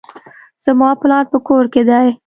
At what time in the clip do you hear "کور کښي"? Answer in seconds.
1.47-1.83